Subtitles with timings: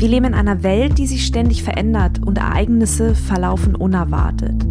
[0.00, 4.64] Wir leben in einer Welt, die sich ständig verändert und Ereignisse verlaufen unerwartet.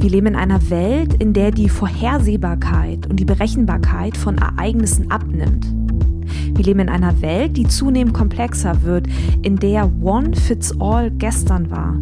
[0.00, 5.72] Wir leben in einer Welt, in der die Vorhersehbarkeit und die Berechenbarkeit von Ereignissen abnimmt.
[6.56, 9.06] Wir leben in einer Welt, die zunehmend komplexer wird,
[9.42, 11.96] in der One Fits All gestern war.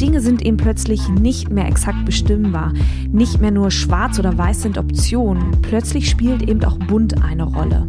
[0.00, 2.72] Dinge sind eben plötzlich nicht mehr exakt bestimmbar.
[3.08, 5.52] Nicht mehr nur schwarz oder weiß sind Optionen.
[5.62, 7.86] Plötzlich spielt eben auch bunt eine Rolle.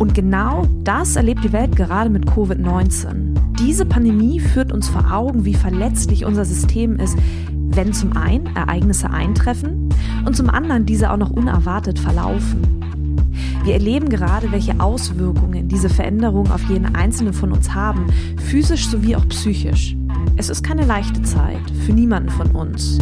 [0.00, 3.34] Und genau das erlebt die Welt gerade mit Covid-19.
[3.58, 7.18] Diese Pandemie führt uns vor Augen, wie verletzlich unser System ist,
[7.50, 9.90] wenn zum einen Ereignisse eintreffen
[10.24, 12.62] und zum anderen diese auch noch unerwartet verlaufen.
[13.62, 18.06] Wir erleben gerade, welche Auswirkungen diese Veränderungen auf jeden einzelnen von uns haben,
[18.38, 19.98] physisch sowie auch psychisch.
[20.36, 22.98] Es ist keine leichte Zeit für niemanden von uns.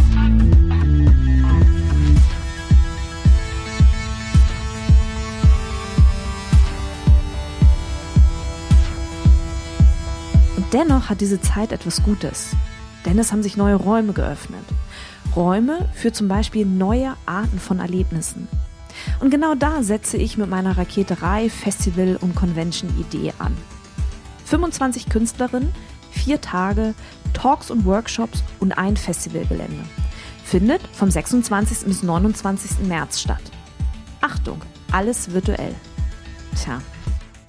[10.73, 12.57] Dennoch hat diese Zeit etwas Gutes,
[13.05, 14.65] denn es haben sich neue Räume geöffnet.
[15.37, 18.49] Räume für zum Beispiel neue Arten von Erlebnissen.
[19.21, 23.57] Und genau da setze ich mit meiner Raketerei, Festival und Convention-Idee an.
[24.47, 25.73] 25 Künstlerinnen,
[26.11, 26.95] vier Tage,
[27.33, 29.85] Talks und Workshops und ein Festivalgelände.
[30.45, 31.87] Findet vom 26.
[31.87, 32.87] bis 29.
[32.89, 33.43] März statt.
[34.21, 35.75] Achtung, alles virtuell.
[36.57, 36.81] Tja,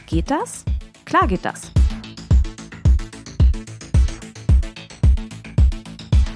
[0.05, 0.65] geht das?
[1.05, 1.71] Klar geht das.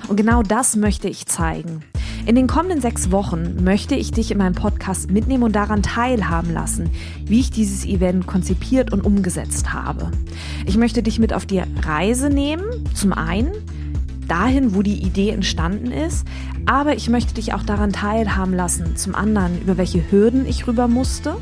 [0.08, 1.82] Und genau das möchte ich zeigen.
[2.26, 6.54] In den kommenden sechs Wochen möchte ich dich in meinem Podcast mitnehmen und daran teilhaben
[6.54, 6.90] lassen,
[7.26, 10.10] wie ich dieses Event konzipiert und umgesetzt habe.
[10.66, 13.52] Ich möchte dich mit auf die Reise nehmen, zum einen
[14.28, 16.26] dahin, wo die Idee entstanden ist,
[16.66, 20.88] aber ich möchte dich auch daran teilhaben lassen, zum anderen, über welche Hürden ich rüber
[20.88, 21.36] musste,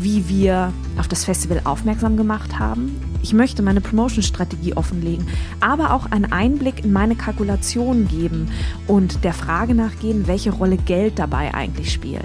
[0.00, 5.26] wie wir auf das Festival aufmerksam gemacht haben ich möchte meine Promotion-Strategie offenlegen,
[5.60, 8.50] aber auch einen Einblick in meine Kalkulationen geben
[8.86, 12.22] und der Frage nachgehen, welche Rolle Geld dabei eigentlich spielt.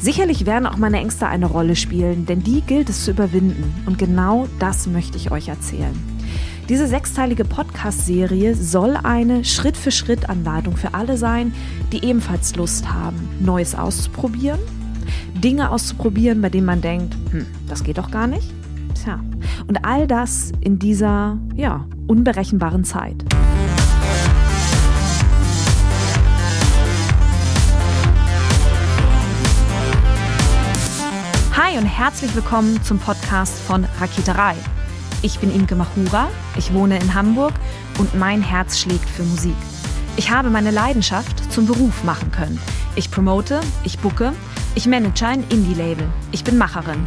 [0.00, 3.72] Sicherlich werden auch meine Ängste eine Rolle spielen, denn die gilt es zu überwinden.
[3.86, 5.94] Und genau das möchte ich euch erzählen.
[6.68, 11.54] Diese sechsteilige Podcast-Serie soll eine Schritt-für-Schritt-Anleitung für alle sein,
[11.92, 14.60] die ebenfalls Lust haben, Neues auszuprobieren,
[15.34, 18.52] Dinge auszuprobieren, bei denen man denkt, hm, das geht doch gar nicht
[19.02, 19.18] Tja,
[19.66, 23.24] und all das in dieser, ja, unberechenbaren Zeit.
[31.56, 34.54] Hi und herzlich willkommen zum Podcast von Raketerei.
[35.22, 37.52] Ich bin Imke Machura, ich wohne in Hamburg
[37.98, 39.54] und mein Herz schlägt für Musik.
[40.16, 42.58] Ich habe meine Leidenschaft zum Beruf machen können.
[42.96, 44.32] Ich promote, ich bucke,
[44.74, 47.06] ich manage ein Indie-Label, ich bin Macherin.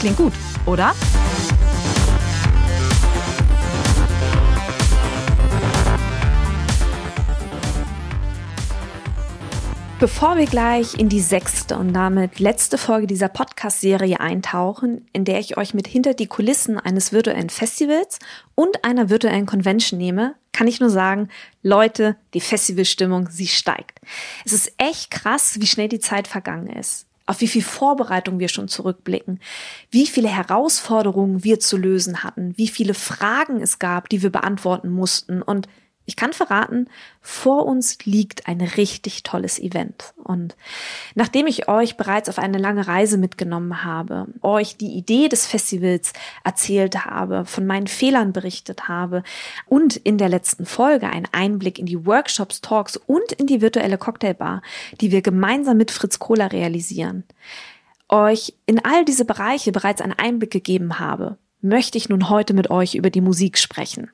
[0.00, 0.32] Klingt gut,
[0.64, 0.94] oder?
[9.98, 15.38] Bevor wir gleich in die sechste und damit letzte Folge dieser Podcast-Serie eintauchen, in der
[15.38, 18.18] ich euch mit hinter die Kulissen eines virtuellen Festivals
[18.54, 21.28] und einer virtuellen Convention nehme, kann ich nur sagen,
[21.62, 24.00] Leute, die Festivalstimmung, sie steigt.
[24.46, 28.48] Es ist echt krass, wie schnell die Zeit vergangen ist auf wie viel Vorbereitung wir
[28.48, 29.38] schon zurückblicken,
[29.90, 34.90] wie viele Herausforderungen wir zu lösen hatten, wie viele Fragen es gab, die wir beantworten
[34.90, 35.68] mussten und
[36.06, 36.88] ich kann verraten,
[37.20, 40.12] vor uns liegt ein richtig tolles Event.
[40.16, 40.56] Und
[41.14, 46.12] nachdem ich euch bereits auf eine lange Reise mitgenommen habe, euch die Idee des Festivals
[46.42, 49.22] erzählt habe, von meinen Fehlern berichtet habe
[49.66, 53.98] und in der letzten Folge einen Einblick in die Workshops, Talks und in die virtuelle
[53.98, 54.62] Cocktailbar,
[55.00, 57.24] die wir gemeinsam mit Fritz Kohler realisieren,
[58.08, 62.70] euch in all diese Bereiche bereits einen Einblick gegeben habe, möchte ich nun heute mit
[62.70, 64.10] euch über die Musik sprechen.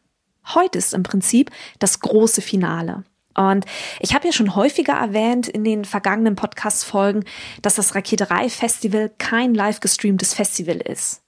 [0.54, 3.04] Heute ist im Prinzip das große Finale.
[3.34, 3.66] Und
[4.00, 7.24] ich habe ja schon häufiger erwähnt in den vergangenen Podcast-Folgen,
[7.60, 11.22] dass das Raketerei-Festival kein live gestreamtes Festival ist.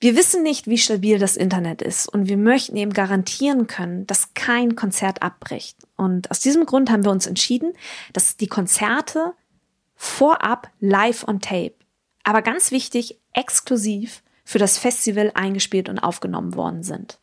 [0.00, 4.34] Wir wissen nicht, wie stabil das Internet ist und wir möchten eben garantieren können, dass
[4.34, 5.76] kein Konzert abbricht.
[5.96, 7.72] Und aus diesem Grund haben wir uns entschieden,
[8.12, 9.34] dass die Konzerte
[9.94, 11.74] vorab live on tape,
[12.24, 17.20] aber ganz wichtig, exklusiv für das Festival eingespielt und aufgenommen worden sind.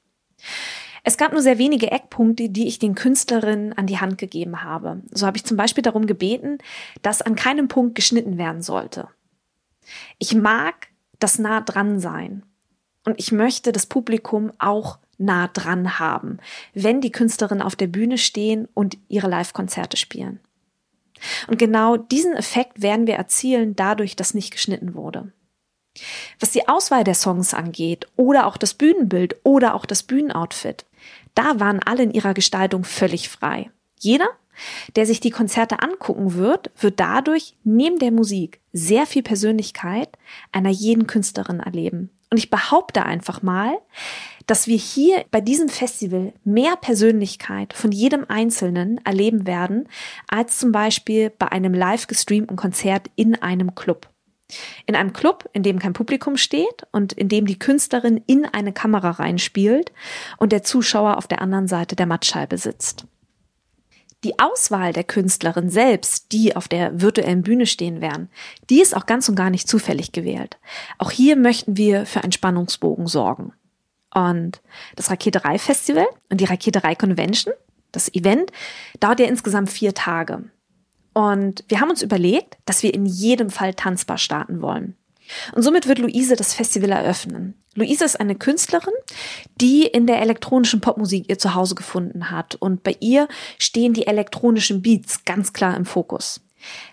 [1.04, 5.02] Es gab nur sehr wenige Eckpunkte, die ich den Künstlerinnen an die Hand gegeben habe.
[5.12, 6.58] So habe ich zum Beispiel darum gebeten,
[7.02, 9.08] dass an keinem Punkt geschnitten werden sollte.
[10.18, 10.88] Ich mag
[11.20, 12.44] das nah dran sein.
[13.06, 16.40] Und ich möchte das Publikum auch nah dran haben,
[16.74, 20.40] wenn die Künstlerinnen auf der Bühne stehen und ihre Live-Konzerte spielen.
[21.48, 25.32] Und genau diesen Effekt werden wir erzielen dadurch, dass nicht geschnitten wurde.
[26.40, 30.86] Was die Auswahl der Songs angeht oder auch das Bühnenbild oder auch das Bühnenoutfit,
[31.36, 33.72] da waren alle in ihrer Gestaltung völlig frei.
[34.00, 34.30] Jeder,
[34.96, 40.10] der sich die Konzerte angucken wird, wird dadurch neben der Musik sehr viel Persönlichkeit
[40.52, 42.10] einer jeden Künstlerin erleben.
[42.32, 43.80] Und ich behaupte einfach mal,
[44.46, 49.88] dass wir hier bei diesem Festival mehr Persönlichkeit von jedem Einzelnen erleben werden,
[50.28, 54.10] als zum Beispiel bei einem live gestreamten Konzert in einem Club.
[54.86, 58.74] In einem Club, in dem kein Publikum steht und in dem die Künstlerin in eine
[58.74, 59.92] Kamera reinspielt
[60.38, 63.06] und der Zuschauer auf der anderen Seite der Mattscheibe sitzt.
[64.26, 68.30] Die Auswahl der Künstlerin selbst, die auf der virtuellen Bühne stehen werden,
[68.70, 70.58] die ist auch ganz und gar nicht zufällig gewählt.
[70.98, 73.54] Auch hier möchten wir für einen Spannungsbogen sorgen.
[74.14, 74.62] Und
[74.96, 77.54] das Raketerei Festival und die Raketerei Convention,
[77.94, 78.52] das Event,
[79.00, 80.44] dauert ja insgesamt vier Tage.
[81.14, 84.96] Und wir haben uns überlegt, dass wir in jedem Fall tanzbar starten wollen.
[85.54, 87.56] Und somit wird Luise das Festival eröffnen.
[87.76, 88.94] Luise ist eine Künstlerin,
[89.62, 92.56] die in der elektronischen Popmusik ihr Zuhause gefunden hat.
[92.56, 93.28] Und bei ihr
[93.58, 96.42] stehen die elektronischen Beats ganz klar im Fokus.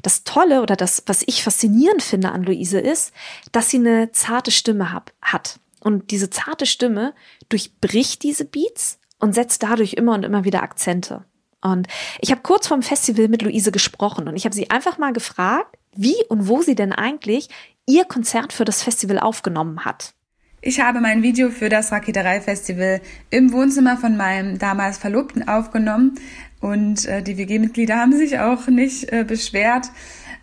[0.02, 3.12] Das Tolle oder das, was ich faszinierend finde an Luise ist,
[3.52, 5.58] dass sie eine zarte Stimme hab, hat.
[5.80, 7.14] Und diese zarte Stimme
[7.48, 11.24] durchbricht diese Beats und setzt dadurch immer und immer wieder Akzente.
[11.72, 11.88] Und
[12.20, 15.76] ich habe kurz vorm Festival mit Luise gesprochen und ich habe sie einfach mal gefragt,
[15.94, 17.48] wie und wo sie denn eigentlich
[17.86, 20.12] ihr Konzert für das Festival aufgenommen hat.
[20.60, 26.18] Ich habe mein Video für das Raketerei-Festival im Wohnzimmer von meinem damals Verlobten aufgenommen
[26.60, 29.86] und äh, die WG-Mitglieder haben sich auch nicht äh, beschwert.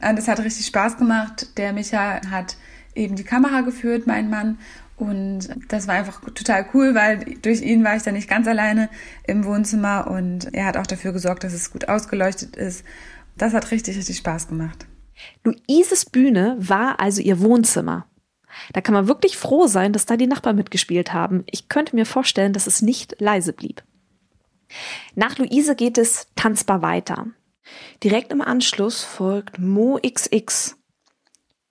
[0.08, 1.58] Und es hat richtig Spaß gemacht.
[1.58, 2.58] Der Micha hat
[2.96, 4.60] eben die Kamera geführt, mein Mann,
[4.98, 8.90] und das war einfach total cool, weil durch ihn war ich dann nicht ganz alleine
[9.26, 12.86] im Wohnzimmer und er hat auch dafür gesorgt, dass es gut ausgeleuchtet ist.
[13.38, 14.86] Das hat richtig, richtig Spaß gemacht.
[15.44, 18.08] Luises Bühne war also ihr Wohnzimmer.
[18.72, 21.44] Da kann man wirklich froh sein, dass da die Nachbarn mitgespielt haben.
[21.50, 23.84] Ich könnte mir vorstellen, dass es nicht leise blieb.
[25.16, 27.28] Nach Luise geht es tanzbar weiter.
[28.04, 30.76] Direkt im Anschluss folgt Mo XX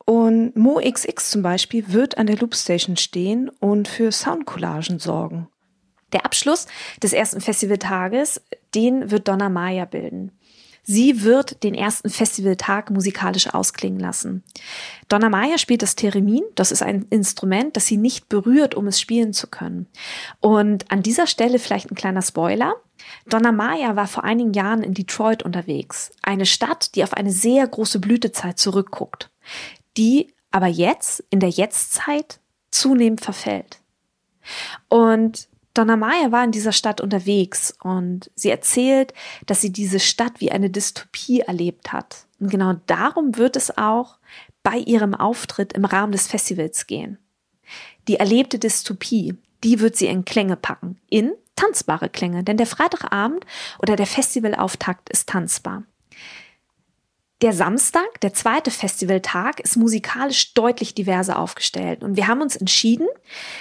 [0.04, 5.48] und Mo XX zum Beispiel wird an der Loopstation stehen und für Soundcollagen sorgen.
[6.12, 6.66] Der Abschluss
[7.02, 8.42] des ersten Festivaltages,
[8.74, 10.32] den wird Donna Maya bilden.
[10.84, 14.42] Sie wird den ersten Festivaltag musikalisch ausklingen lassen.
[15.08, 16.42] Donna Maya spielt das Theremin.
[16.56, 19.86] Das ist ein Instrument, das sie nicht berührt, um es spielen zu können.
[20.40, 22.74] Und an dieser Stelle vielleicht ein kleiner Spoiler.
[23.28, 26.10] Donna Maya war vor einigen Jahren in Detroit unterwegs.
[26.20, 29.30] Eine Stadt, die auf eine sehr große Blütezeit zurückguckt
[29.96, 32.40] die aber jetzt, in der Jetztzeit,
[32.70, 33.80] zunehmend verfällt.
[34.88, 39.14] Und Donna Maya war in dieser Stadt unterwegs und sie erzählt,
[39.46, 42.26] dass sie diese Stadt wie eine Dystopie erlebt hat.
[42.40, 44.18] Und genau darum wird es auch
[44.62, 47.18] bei ihrem Auftritt im Rahmen des Festivals gehen.
[48.08, 49.34] Die erlebte Dystopie,
[49.64, 53.46] die wird sie in Klänge packen, in tanzbare Klänge, denn der Freitagabend
[53.78, 55.84] oder der Festivalauftakt ist tanzbar.
[57.42, 62.04] Der Samstag, der zweite Festivaltag, ist musikalisch deutlich diverser aufgestellt.
[62.04, 63.08] Und wir haben uns entschieden,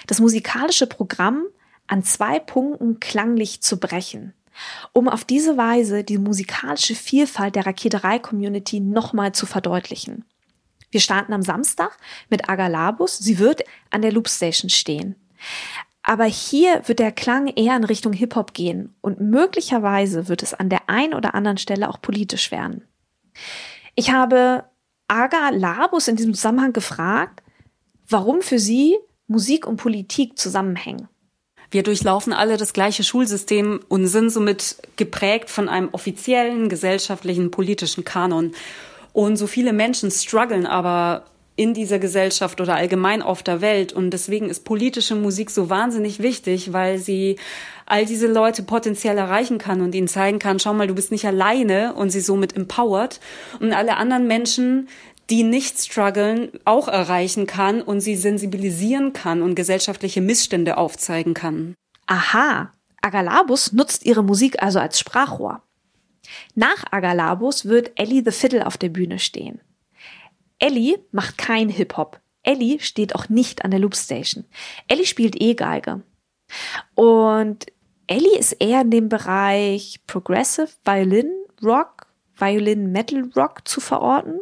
[0.05, 1.45] das musikalische Programm
[1.87, 4.35] an zwei Punkten klanglich zu brechen,
[4.93, 10.25] um auf diese Weise die musikalische Vielfalt der Raketerei-Community nochmal zu verdeutlichen.
[10.91, 11.97] Wir starten am Samstag
[12.29, 13.17] mit Agalabus.
[13.17, 15.15] Sie wird an der Loopstation stehen.
[16.03, 20.69] Aber hier wird der Klang eher in Richtung Hip-Hop gehen und möglicherweise wird es an
[20.69, 22.87] der einen oder anderen Stelle auch politisch werden.
[23.95, 24.65] Ich habe
[25.07, 27.43] Aga Labus in diesem Zusammenhang gefragt,
[28.07, 31.07] warum für sie Musik und Politik zusammenhängen.
[31.69, 38.03] Wir durchlaufen alle das gleiche Schulsystem und sind somit geprägt von einem offiziellen gesellschaftlichen politischen
[38.03, 38.53] Kanon.
[39.13, 43.93] Und so viele Menschen strugglen aber in dieser Gesellschaft oder allgemein auf der Welt.
[43.93, 47.37] Und deswegen ist politische Musik so wahnsinnig wichtig, weil sie
[47.91, 51.25] all diese Leute potenziell erreichen kann und ihnen zeigen kann, schau mal, du bist nicht
[51.25, 53.19] alleine und sie somit empowert
[53.59, 54.87] und alle anderen Menschen,
[55.29, 61.75] die nicht strugglen, auch erreichen kann und sie sensibilisieren kann und gesellschaftliche Missstände aufzeigen kann.
[62.07, 65.61] Aha, Agalabus nutzt ihre Musik also als Sprachrohr.
[66.55, 69.59] Nach Agalabus wird Ellie the Fiddle auf der Bühne stehen.
[70.59, 72.21] Ellie macht kein Hip-Hop.
[72.43, 74.45] Ellie steht auch nicht an der Loopstation.
[74.87, 76.03] Ellie spielt E-Geige.
[76.95, 77.65] Und
[78.11, 81.31] Ellie ist eher in dem Bereich Progressive Violin
[81.63, 84.37] Rock, Violin Metal Rock zu verorten.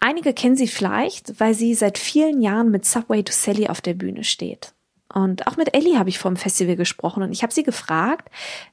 [0.00, 3.94] Einige kennen sie vielleicht, weil sie seit vielen Jahren mit Subway to Sally auf der
[3.94, 4.74] Bühne steht.
[5.14, 8.28] Und auch mit Ellie habe ich vor dem Festival gesprochen und ich habe sie gefragt,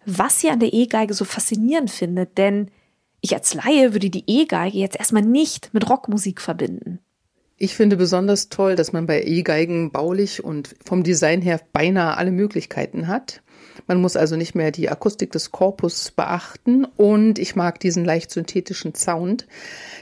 [0.07, 2.71] was sie an der E-Geige so faszinierend findet, denn
[3.19, 6.97] ich als Laie würde die E-Geige jetzt erstmal nicht mit Rockmusik verbinden.
[7.57, 12.31] Ich finde besonders toll, dass man bei E-Geigen baulich und vom Design her beinahe alle
[12.31, 13.43] Möglichkeiten hat.
[13.91, 18.31] Man muss also nicht mehr die Akustik des Korpus beachten und ich mag diesen leicht
[18.31, 19.47] synthetischen Sound.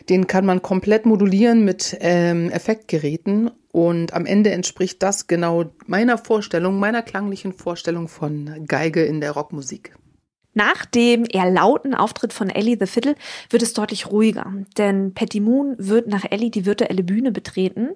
[0.09, 6.19] Den kann man komplett modulieren mit ähm, Effektgeräten und am Ende entspricht das genau meiner
[6.19, 9.95] Vorstellung, meiner klanglichen Vorstellung von Geige in der Rockmusik.
[10.53, 13.15] Nach dem eher lauten Auftritt von Ellie the Fiddle
[13.49, 17.95] wird es deutlich ruhiger, denn Patty Moon wird nach Ellie die virtuelle Bühne betreten.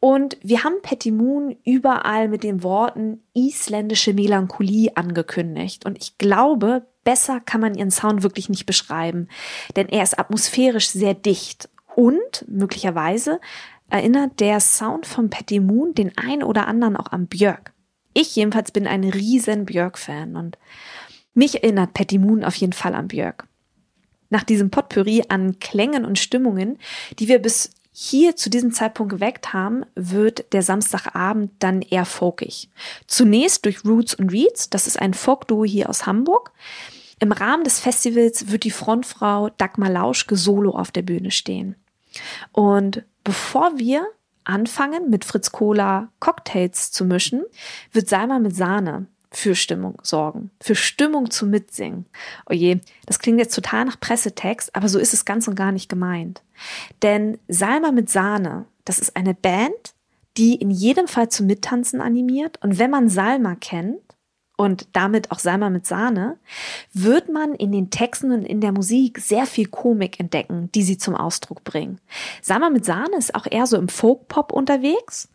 [0.00, 5.84] Und wir haben Patty Moon überall mit den Worten isländische Melancholie angekündigt.
[5.86, 9.28] Und ich glaube, besser kann man ihren Sound wirklich nicht beschreiben,
[9.76, 13.40] denn er ist atmosphärisch sehr dicht und möglicherweise
[13.90, 17.72] erinnert der Sound von Patty Moon den einen oder anderen auch an Björk.
[18.14, 20.58] Ich jedenfalls bin ein riesen Björk-Fan und
[21.34, 23.48] mich erinnert Patty Moon auf jeden Fall an Björk.
[24.30, 26.78] Nach diesem Potpourri an Klängen und Stimmungen,
[27.18, 32.70] die wir bis hier zu diesem Zeitpunkt geweckt haben, wird der Samstagabend dann eher folkig.
[33.08, 36.52] Zunächst durch Roots und Reeds, das ist ein Folk-Duo hier aus Hamburg.
[37.18, 41.74] Im Rahmen des Festivals wird die Frontfrau Dagmar Lauschke solo auf der Bühne stehen.
[42.52, 44.06] Und bevor wir
[44.44, 47.42] anfangen, mit Fritz Cola Cocktails zu mischen,
[47.90, 52.06] wird Salma mit Sahne für Stimmung sorgen, für Stimmung zu Mitsingen.
[52.46, 55.88] Oje, das klingt jetzt total nach Pressetext, aber so ist es ganz und gar nicht
[55.88, 56.42] gemeint.
[57.02, 59.94] Denn Salma mit Sahne, das ist eine Band,
[60.36, 62.62] die in jedem Fall zum Mittanzen animiert.
[62.62, 64.00] Und wenn man Salma kennt,
[64.58, 66.36] und damit auch Salma mit Sahne,
[66.92, 70.98] wird man in den Texten und in der Musik sehr viel Komik entdecken, die sie
[70.98, 72.00] zum Ausdruck bringen.
[72.42, 75.28] Salma mit Sahne ist auch eher so im Folk-Pop unterwegs.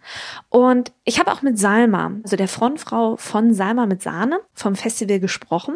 [0.50, 5.22] Und ich habe auch mit Salma, also der Frontfrau von Salma mit Sahne, vom Festival
[5.22, 5.76] gesprochen.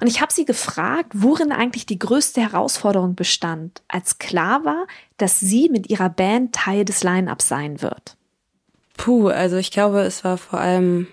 [0.00, 4.86] Und ich habe sie gefragt, worin eigentlich die größte Herausforderung bestand, als klar war,
[5.18, 8.16] dass sie mit ihrer Band Teil des Line-Ups sein wird.
[8.96, 11.06] Puh, also ich glaube, es war vor allem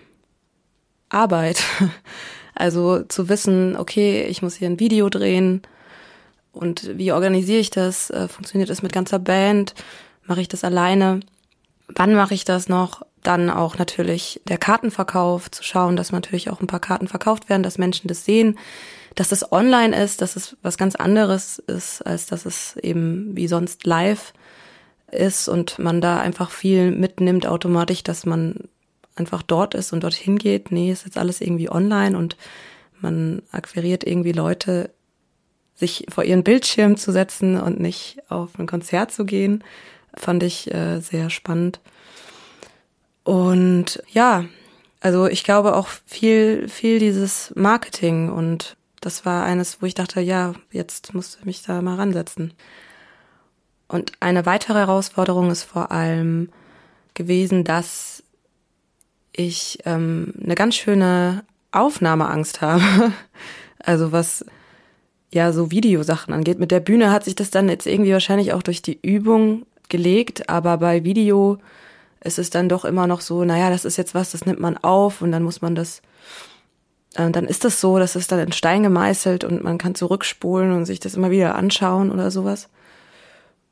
[1.09, 1.63] Arbeit.
[2.57, 5.62] Also zu wissen, okay, ich muss hier ein Video drehen
[6.53, 8.09] und wie organisiere ich das?
[8.09, 9.75] Äh, funktioniert das mit ganzer Band?
[10.25, 11.19] Mache ich das alleine?
[11.89, 13.05] Wann mache ich das noch?
[13.24, 17.63] Dann auch natürlich der Kartenverkauf, zu schauen, dass natürlich auch ein paar Karten verkauft werden,
[17.63, 18.57] dass Menschen das sehen,
[19.15, 23.47] dass es online ist, dass es was ganz anderes ist, als dass es eben wie
[23.47, 24.33] sonst live
[25.12, 28.69] ist und man da einfach viel mitnimmt automatisch, dass man
[29.15, 30.72] einfach dort ist und dorthin geht.
[30.72, 32.38] Nee, ist jetzt alles irgendwie online und
[33.00, 34.91] man akquiriert irgendwie Leute,
[35.75, 39.63] sich vor ihren Bildschirm zu setzen und nicht auf ein Konzert zu gehen,
[40.15, 41.81] fand ich äh, sehr spannend.
[43.24, 44.45] Und ja,
[45.01, 50.22] also ich glaube auch viel, viel dieses Marketing und das war eines, wo ich dachte,
[50.22, 52.53] ja, jetzt musst du mich da mal ransetzen.
[53.88, 56.50] Und eine weitere Herausforderung ist vor allem
[57.13, 58.24] gewesen, dass
[59.36, 63.12] ich ähm, eine ganz schöne Aufnahmeangst habe.
[63.80, 64.46] also was
[65.32, 66.60] ja so Videosachen angeht.
[66.60, 70.50] Mit der Bühne hat sich das dann jetzt irgendwie wahrscheinlich auch durch die Übung gelegt,
[70.50, 71.58] aber bei Video
[72.24, 74.77] ist es dann doch immer noch so, naja, das ist jetzt was, das nimmt man
[74.77, 76.01] auf und dann muss man das,
[77.15, 80.72] äh, dann ist das so, das ist dann in Stein gemeißelt und man kann zurückspulen
[80.72, 82.70] und sich das immer wieder anschauen oder sowas.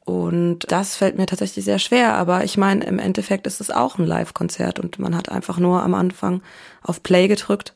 [0.06, 3.98] Und das fällt mir tatsächlich sehr schwer, aber ich meine, im Endeffekt ist es auch
[3.98, 6.42] ein Live-Konzert und man hat einfach nur am Anfang
[6.82, 7.74] auf Play gedrückt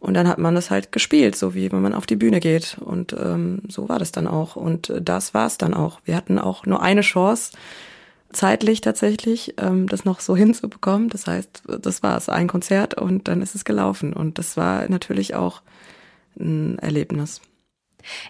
[0.00, 2.78] und dann hat man das halt gespielt, so wie wenn man auf die Bühne geht.
[2.80, 4.56] Und ähm, so war das dann auch.
[4.56, 6.00] Und das war es dann auch.
[6.06, 7.52] Wir hatten auch nur eine Chance,
[8.32, 11.10] zeitlich tatsächlich, ähm, das noch so hinzubekommen.
[11.10, 14.14] Das heißt, das war es, ein Konzert und dann ist es gelaufen.
[14.14, 15.60] Und das war natürlich auch
[16.38, 17.42] ein Erlebnis.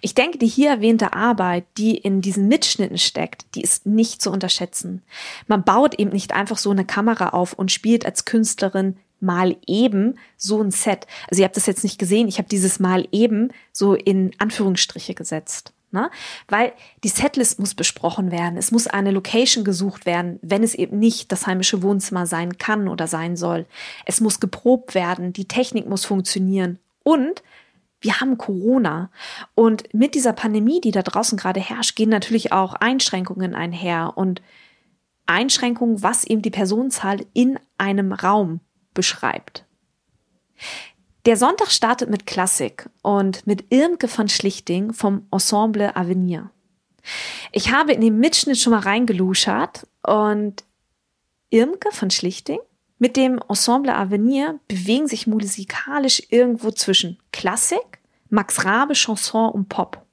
[0.00, 4.30] Ich denke, die hier erwähnte Arbeit, die in diesen Mitschnitten steckt, die ist nicht zu
[4.30, 5.02] unterschätzen.
[5.46, 10.18] Man baut eben nicht einfach so eine Kamera auf und spielt als Künstlerin mal eben
[10.36, 11.06] so ein Set.
[11.30, 15.14] Also ihr habt das jetzt nicht gesehen, ich habe dieses mal eben so in Anführungsstriche
[15.14, 15.72] gesetzt.
[15.92, 16.08] Ne?
[16.48, 16.72] Weil
[17.02, 21.32] die Setlist muss besprochen werden, es muss eine Location gesucht werden, wenn es eben nicht
[21.32, 23.66] das heimische Wohnzimmer sein kann oder sein soll.
[24.06, 27.42] Es muss geprobt werden, die Technik muss funktionieren und
[28.00, 29.10] wir haben Corona.
[29.54, 34.42] Und mit dieser Pandemie, die da draußen gerade herrscht, gehen natürlich auch Einschränkungen einher und
[35.26, 38.60] Einschränkungen, was eben die Personenzahl in einem Raum
[38.94, 39.64] beschreibt.
[41.26, 46.50] Der Sonntag startet mit Klassik und mit Irmke von Schlichting vom Ensemble Avenir.
[47.52, 50.64] Ich habe in den Mitschnitt schon mal reingeluschert und
[51.50, 52.60] Irmke von Schlichting
[53.00, 60.04] mit dem Ensemble Avenir bewegen sich musikalisch irgendwo zwischen Klassik, Max Rabe, Chanson und Pop.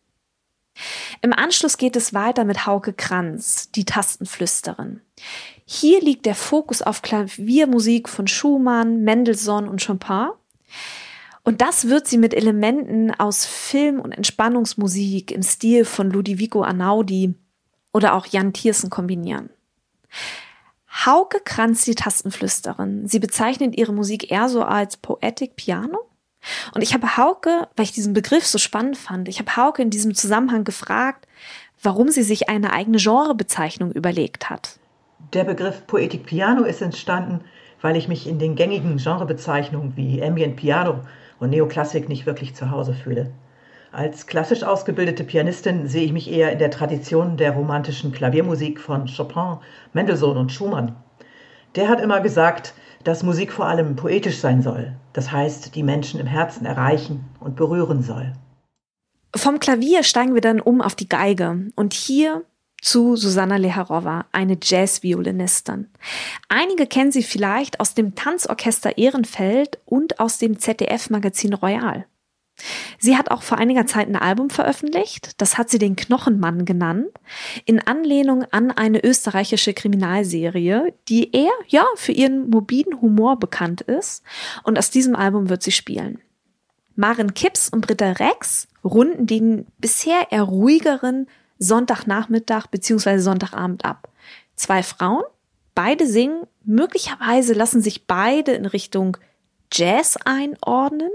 [1.22, 5.02] Im Anschluss geht es weiter mit Hauke Kranz, die Tastenflüsterin.
[5.66, 10.30] Hier liegt der Fokus auf Klaviermusik von Schumann, Mendelssohn und Chopin.
[11.44, 17.36] Und das wird sie mit Elementen aus Film- und Entspannungsmusik im Stil von Ludovico Anaudi
[17.92, 19.50] oder auch Jan Thiersen kombinieren.
[21.08, 23.08] Hauke Kranz, die Tastenflüsterin.
[23.08, 26.00] Sie bezeichnet ihre Musik eher so als Poetic Piano.
[26.76, 29.90] Und ich habe Hauke, weil ich diesen Begriff so spannend fand, ich habe Hauke in
[29.90, 31.26] diesem Zusammenhang gefragt,
[31.82, 34.80] warum sie sich eine eigene Genrebezeichnung überlegt hat.
[35.32, 37.40] Der Begriff Poetic Piano ist entstanden,
[37.82, 41.06] weil ich mich in den gängigen Genrebezeichnungen wie Ambient Piano
[41.40, 43.32] und Neoklassik nicht wirklich zu Hause fühle.
[43.92, 49.08] Als klassisch ausgebildete Pianistin sehe ich mich eher in der Tradition der romantischen Klaviermusik von
[49.08, 49.58] Chopin,
[49.94, 50.96] Mendelssohn und Schumann.
[51.76, 56.20] Der hat immer gesagt, dass Musik vor allem poetisch sein soll, das heißt, die Menschen
[56.20, 58.34] im Herzen erreichen und berühren soll.
[59.36, 62.44] Vom Klavier steigen wir dann um auf die Geige und hier
[62.82, 65.88] zu Susanna Leharova, eine Jazzviolinistin.
[66.50, 72.06] Einige kennen sie vielleicht aus dem Tanzorchester Ehrenfeld und aus dem ZDF-Magazin Royal.
[72.98, 77.10] Sie hat auch vor einiger Zeit ein Album veröffentlicht, das hat sie den Knochenmann genannt,
[77.66, 84.24] in Anlehnung an eine österreichische Kriminalserie, die eher, ja, für ihren mobilen Humor bekannt ist.
[84.64, 86.20] Und aus diesem Album wird sie spielen.
[86.96, 91.28] Maren Kipps und Britta Rex runden den bisher eher ruhigeren
[91.60, 93.20] Sonntagnachmittag bzw.
[93.20, 94.10] Sonntagabend ab.
[94.56, 95.24] Zwei Frauen,
[95.76, 99.18] beide singen, möglicherweise lassen sich beide in Richtung
[99.72, 101.12] Jazz einordnen,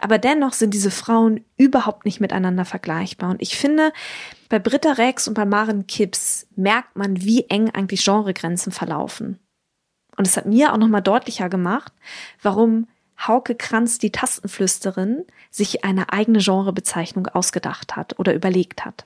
[0.00, 3.30] aber dennoch sind diese Frauen überhaupt nicht miteinander vergleichbar.
[3.30, 3.92] Und ich finde,
[4.48, 9.38] bei Britta Rex und bei Maren Kipps merkt man, wie eng eigentlich Genregrenzen verlaufen.
[10.16, 11.92] Und es hat mir auch nochmal deutlicher gemacht,
[12.42, 19.04] warum Hauke Kranz, die Tastenflüsterin, sich eine eigene Genrebezeichnung ausgedacht hat oder überlegt hat.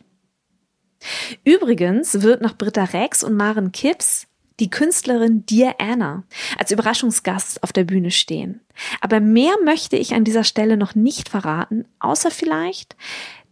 [1.45, 4.27] Übrigens wird nach Britta Rex und Maren Kipps
[4.61, 6.25] die Künstlerin Dear Anna
[6.59, 8.61] als Überraschungsgast auf der Bühne stehen.
[9.01, 12.97] Aber mehr möchte ich an dieser Stelle noch nicht verraten, außer vielleicht,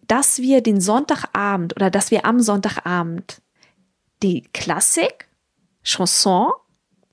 [0.07, 3.41] dass wir den Sonntagabend oder dass wir am Sonntagabend
[4.23, 5.29] die Klassik,
[5.83, 6.51] Chanson,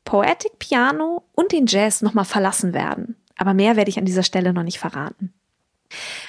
[0.03, 3.15] Poetic Piano und den Jazz nochmal verlassen werden.
[3.38, 5.34] Aber mehr werde ich an dieser Stelle noch nicht verraten.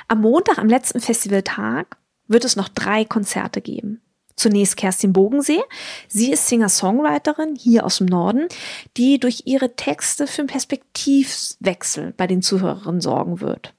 [0.08, 1.96] Am Montag, am letzten Festivaltag,
[2.28, 4.00] wird es noch drei Konzerte geben.
[4.36, 5.62] Zunächst Kerstin Bogensee.
[6.08, 8.48] Sie ist Singer-Songwriterin hier aus dem Norden,
[8.96, 13.72] die durch ihre Texte für einen Perspektivwechsel bei den Zuhörerinnen sorgen wird.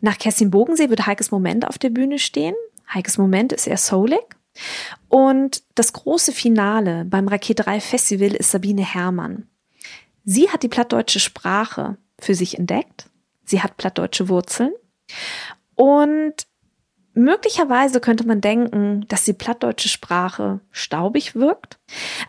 [0.00, 2.54] Nach Kerstin Bogensee wird Heikes Moment auf der Bühne stehen.
[2.92, 4.24] Heikes Moment ist eher soulig.
[5.08, 9.46] Und das große Finale beim Raketerei Festival ist Sabine Herrmann.
[10.24, 13.10] Sie hat die plattdeutsche Sprache für sich entdeckt.
[13.44, 14.72] Sie hat plattdeutsche Wurzeln.
[15.74, 16.46] Und
[17.18, 21.78] Möglicherweise könnte man denken, dass die plattdeutsche Sprache staubig wirkt,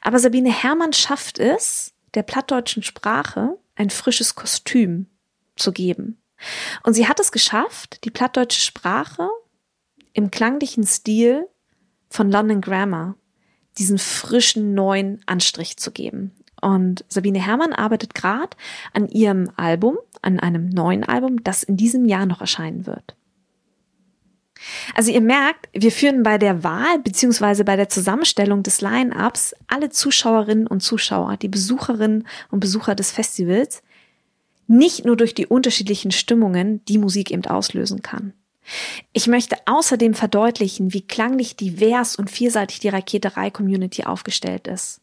[0.02, 5.08] aber Sabine Herrmann schafft es, der plattdeutschen Sprache ein frisches Kostüm
[5.58, 6.22] zu geben.
[6.84, 9.28] Und sie hat es geschafft, die plattdeutsche Sprache
[10.14, 11.50] im klanglichen Stil
[12.10, 13.16] von London Grammar
[13.78, 16.32] diesen frischen neuen Anstrich zu geben.
[16.62, 18.56] Und Sabine Herrmann arbeitet gerade
[18.94, 23.17] an ihrem Album, an einem neuen Album, das in diesem Jahr noch erscheinen wird.
[24.98, 29.92] Also ihr merkt, wir führen bei der Wahl beziehungsweise bei der Zusammenstellung des Line-ups alle
[29.92, 33.84] Zuschauerinnen und Zuschauer, die Besucherinnen und Besucher des Festivals,
[34.66, 38.34] nicht nur durch die unterschiedlichen Stimmungen, die Musik eben auslösen kann.
[39.14, 45.02] Ich möchte außerdem verdeutlichen, wie klanglich divers und vielseitig die Raketerei-Community aufgestellt ist.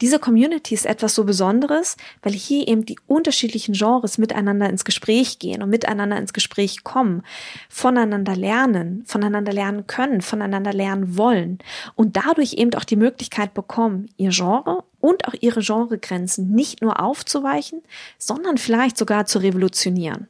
[0.00, 5.38] Diese Community ist etwas so Besonderes, weil hier eben die unterschiedlichen Genres miteinander ins Gespräch
[5.38, 7.22] gehen und miteinander ins Gespräch kommen,
[7.68, 11.58] voneinander lernen, voneinander lernen können, voneinander lernen wollen
[11.94, 17.00] und dadurch eben auch die Möglichkeit bekommen, ihr Genre und auch ihre Genregrenzen nicht nur
[17.00, 17.82] aufzuweichen,
[18.18, 20.28] sondern vielleicht sogar zu revolutionieren.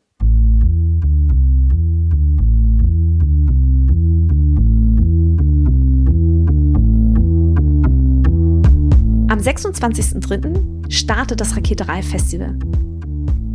[9.43, 10.91] 26.03.
[10.91, 12.57] startet das Raketerei-Festival.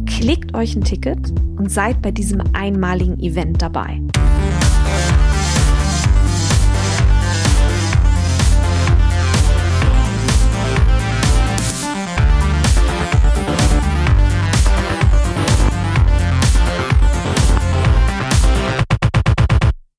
[0.06, 4.02] Klickt euch ein Ticket und seid bei diesem einmaligen Event dabei.